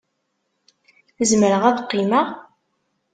Zemreɣ 1.29 1.63
ad 1.65 1.79
qqimeɣ? 1.85 2.27